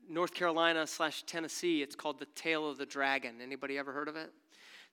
[0.08, 1.82] North Carolina slash Tennessee.
[1.82, 3.40] It's called the Tail of the Dragon.
[3.42, 4.32] Anybody ever heard of it?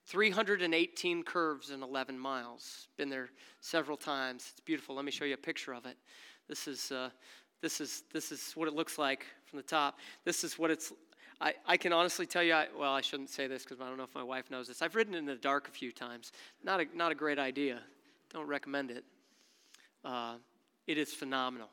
[0.06, 2.88] 318 curves in 11 miles.
[2.96, 4.48] Been there several times.
[4.52, 4.94] It's beautiful.
[4.94, 5.96] Let me show you a picture of it.
[6.48, 7.10] This is, uh,
[7.60, 9.98] this is, this is what it looks like from the top.
[10.24, 10.92] This is what it's
[11.40, 13.98] I, I can honestly tell you, I, well, I shouldn't say this because I don't
[13.98, 14.80] know if my wife knows this.
[14.80, 16.32] I've ridden in the dark a few times.
[16.64, 17.80] Not a, not a great idea.
[18.32, 19.04] Don't recommend it.
[20.04, 20.36] Uh,
[20.86, 21.68] it is phenomenal.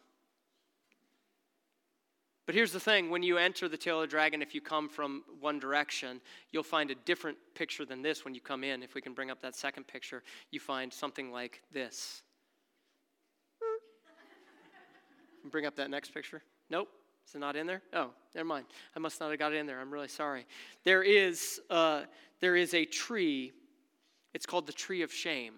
[2.45, 4.89] But here's the thing when you enter the tail of the dragon, if you come
[4.89, 6.19] from one direction,
[6.51, 8.83] you'll find a different picture than this when you come in.
[8.83, 12.21] If we can bring up that second picture, you find something like this.
[15.51, 16.41] bring up that next picture.
[16.69, 16.89] Nope.
[17.27, 17.81] Is it not in there?
[17.93, 18.65] Oh, never mind.
[18.95, 19.79] I must not have got it in there.
[19.79, 20.45] I'm really sorry.
[20.83, 22.03] There is, uh,
[22.41, 23.53] there is a tree.
[24.33, 25.53] It's called the tree of shame.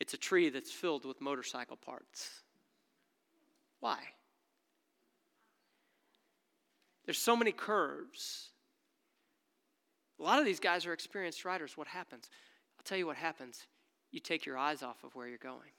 [0.00, 2.42] It's a tree that's filled with motorcycle parts.
[3.82, 3.98] Why?
[7.04, 8.50] There's so many curves.
[10.20, 11.76] A lot of these guys are experienced riders.
[11.76, 12.30] What happens?
[12.78, 13.66] I'll tell you what happens.
[14.12, 15.72] You take your eyes off of where you're going.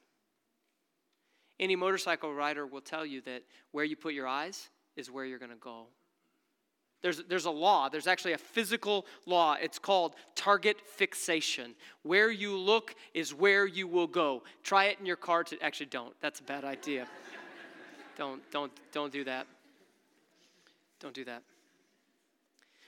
[1.61, 5.39] Any motorcycle rider will tell you that where you put your eyes is where you're
[5.39, 5.85] going to go.
[7.01, 9.55] There's, there's a law, there's actually a physical law.
[9.61, 11.75] It's called target fixation.
[12.01, 14.43] Where you look is where you will go.
[14.61, 16.13] Try it in your car to actually don't.
[16.19, 17.07] That's a bad idea.
[18.17, 19.47] Don't, don't, don't do that.
[20.99, 21.43] Don't do that.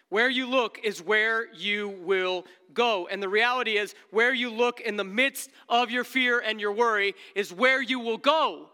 [0.09, 3.07] Where you look is where you will go.
[3.07, 6.71] And the reality is, where you look in the midst of your fear and your
[6.71, 8.69] worry is where you will go.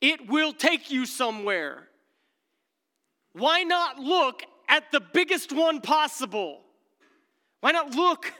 [0.00, 1.88] It will take you somewhere.
[3.32, 6.60] Why not look at the biggest one possible?
[7.60, 8.32] Why not look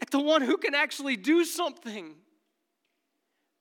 [0.00, 2.14] at the one who can actually do something?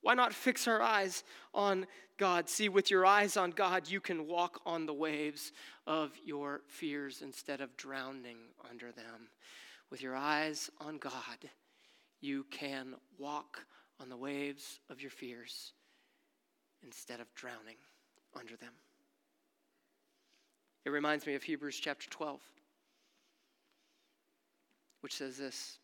[0.01, 1.85] Why not fix our eyes on
[2.17, 2.49] God?
[2.49, 5.51] See, with your eyes on God, you can walk on the waves
[5.85, 8.37] of your fears instead of drowning
[8.69, 9.29] under them.
[9.89, 11.13] With your eyes on God,
[12.19, 13.65] you can walk
[13.99, 15.73] on the waves of your fears
[16.83, 17.77] instead of drowning
[18.37, 18.73] under them.
[20.85, 22.39] It reminds me of Hebrews chapter 12,
[25.01, 25.79] which says this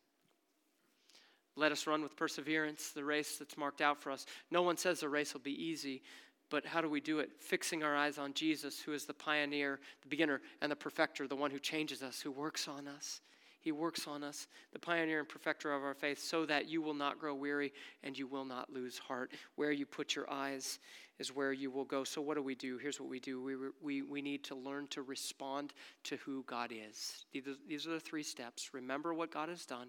[1.56, 4.26] Let us run with perseverance the race that's marked out for us.
[4.50, 6.02] No one says the race will be easy,
[6.50, 7.32] but how do we do it?
[7.40, 11.36] Fixing our eyes on Jesus, who is the pioneer, the beginner, and the perfecter, the
[11.36, 13.22] one who changes us, who works on us.
[13.64, 16.94] He works on us, the pioneer and perfecter of our faith, so that you will
[16.94, 17.72] not grow weary
[18.04, 19.32] and you will not lose heart.
[19.56, 20.80] Where you put your eyes
[21.18, 22.04] is where you will go.
[22.04, 22.78] So, what do we do?
[22.78, 25.74] Here's what we do we, we, we need to learn to respond
[26.04, 27.26] to who God is.
[27.32, 28.74] These are the three steps.
[28.74, 29.88] Remember what God has done,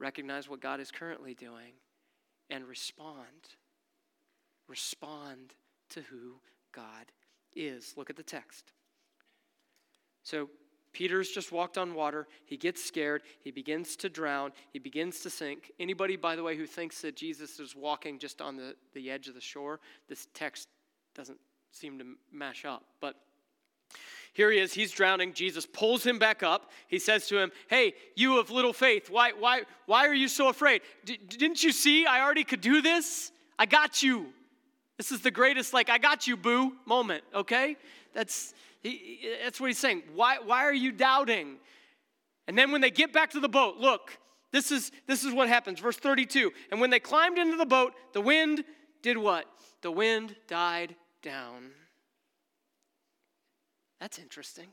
[0.00, 1.74] recognize what God is currently doing,
[2.48, 3.54] and respond.
[4.66, 5.54] Respond
[5.90, 6.40] to who
[6.72, 7.12] God
[7.54, 7.94] is.
[7.96, 8.72] Look at the text.
[10.22, 10.48] So,
[10.92, 12.26] Peter's just walked on water.
[12.44, 13.22] He gets scared.
[13.42, 14.50] He begins to drown.
[14.72, 15.70] He begins to sink.
[15.78, 19.28] Anybody, by the way, who thinks that Jesus is walking just on the, the edge
[19.28, 19.78] of the shore,
[20.08, 20.66] this text
[21.14, 21.38] doesn't
[21.70, 22.82] seem to mash up.
[23.00, 23.14] But
[24.32, 24.72] here he is.
[24.72, 25.32] He's drowning.
[25.32, 26.70] Jesus pulls him back up.
[26.88, 30.48] He says to him, Hey, you of little faith, why, why, why are you so
[30.48, 30.82] afraid?
[31.04, 33.32] D- didn't you see I already could do this?
[33.58, 34.26] I got you.
[34.96, 37.76] This is the greatest, like, I got you, boo moment, okay?
[38.14, 40.02] That's he, that's what he's saying.
[40.14, 41.56] Why, why are you doubting?
[42.46, 44.18] And then when they get back to the boat, look,
[44.52, 45.80] this is, this is what happens.
[45.80, 46.50] Verse 32.
[46.70, 48.64] And when they climbed into the boat, the wind
[49.02, 49.46] did what?
[49.82, 51.70] The wind died down.
[54.00, 54.68] That's interesting.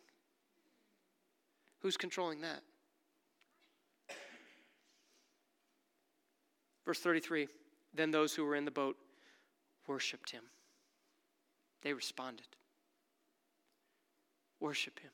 [1.82, 2.62] Who's controlling that?
[6.86, 7.48] Verse 33
[7.94, 8.96] Then those who were in the boat
[9.88, 10.44] worshiped him.
[11.82, 12.48] They responded.
[14.60, 15.12] Worship Him.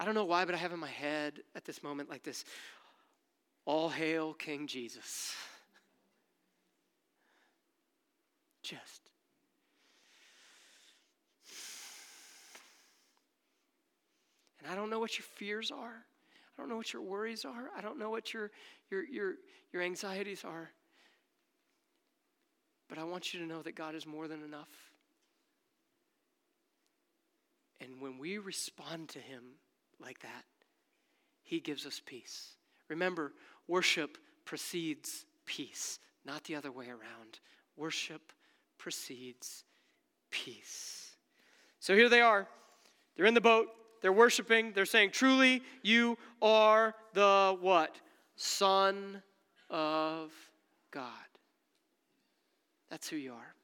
[0.00, 2.44] I don't know why, but I have in my head at this moment like this
[3.64, 5.34] All hail King Jesus.
[8.62, 9.07] Just.
[14.68, 16.04] I don't know what your fears are.
[16.58, 17.70] I don't know what your worries are.
[17.76, 18.50] I don't know what your,
[18.90, 19.34] your, your,
[19.72, 20.70] your anxieties are.
[22.88, 24.68] But I want you to know that God is more than enough.
[27.80, 29.42] And when we respond to Him
[30.00, 30.44] like that,
[31.42, 32.54] He gives us peace.
[32.88, 33.32] Remember,
[33.68, 37.40] worship precedes peace, not the other way around.
[37.76, 38.32] Worship
[38.78, 39.64] precedes
[40.30, 41.14] peace.
[41.78, 42.48] So here they are.
[43.16, 43.68] They're in the boat.
[44.00, 44.72] They're worshiping.
[44.74, 47.96] They're saying, Truly, you are the what?
[48.36, 49.22] Son
[49.70, 50.32] of
[50.90, 51.04] God.
[52.90, 53.54] That's who you are.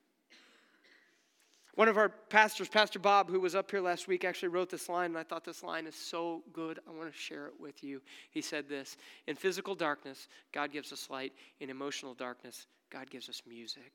[1.76, 4.88] One of our pastors, Pastor Bob, who was up here last week, actually wrote this
[4.88, 6.78] line, and I thought this line is so good.
[6.86, 8.00] I want to share it with you.
[8.30, 11.32] He said this In physical darkness, God gives us light.
[11.58, 13.92] In emotional darkness, God gives us music.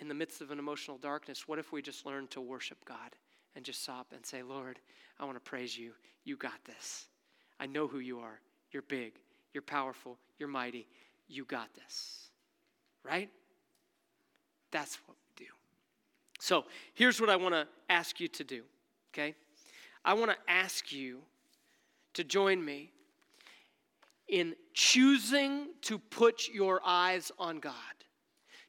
[0.00, 3.14] In the midst of an emotional darkness, what if we just learn to worship God
[3.56, 4.78] and just stop and say, Lord,
[5.18, 5.92] I want to praise you.
[6.24, 7.06] You got this.
[7.60, 8.40] I know who you are.
[8.70, 9.14] You're big,
[9.52, 10.86] you're powerful, you're mighty.
[11.26, 12.28] You got this.
[13.04, 13.30] Right?
[14.70, 15.50] That's what we do.
[16.40, 18.62] so here's what I want to ask you to do,
[19.12, 19.34] okay?
[20.04, 21.20] I want to ask you
[22.14, 22.92] to join me
[24.28, 27.74] in choosing to put your eyes on God.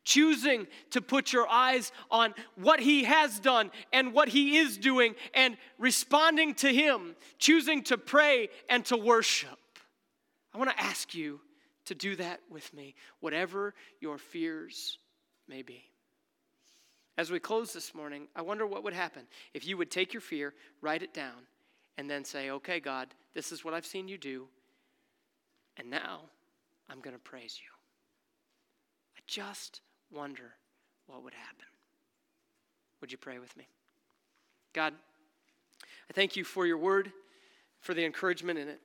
[0.09, 5.13] Choosing to put your eyes on what He has done and what He is doing
[5.35, 7.15] and responding to Him.
[7.37, 9.59] Choosing to pray and to worship.
[10.51, 11.41] I want to ask you
[11.85, 14.97] to do that with me, whatever your fears
[15.47, 15.83] may be.
[17.15, 20.21] As we close this morning, I wonder what would happen if you would take your
[20.21, 21.45] fear, write it down,
[21.99, 24.47] and then say, okay, God, this is what I've seen you do,
[25.77, 26.21] and now
[26.89, 27.69] I'm going to praise you.
[29.15, 29.81] I just
[30.11, 30.53] wonder
[31.07, 31.65] what would happen.
[33.01, 33.67] Would you pray with me?
[34.73, 34.93] God,
[35.83, 37.11] I thank you for your word,
[37.81, 38.79] for the encouragement in it.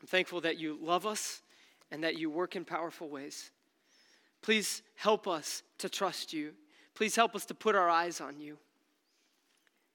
[0.00, 1.42] I'm thankful that you love us
[1.90, 3.50] and that you work in powerful ways.
[4.42, 6.52] Please help us to trust you
[6.96, 8.56] Please help us to put our eyes on you.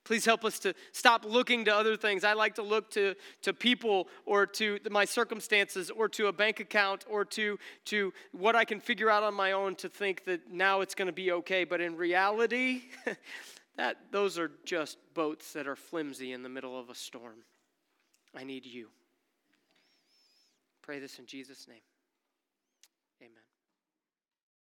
[0.03, 2.23] Please help us to stop looking to other things.
[2.23, 6.59] I like to look to, to people or to my circumstances or to a bank
[6.59, 10.51] account or to, to what I can figure out on my own to think that
[10.51, 11.65] now it's going to be okay.
[11.65, 12.81] But in reality,
[13.77, 17.43] that, those are just boats that are flimsy in the middle of a storm.
[18.35, 18.87] I need you.
[20.81, 21.81] Pray this in Jesus' name.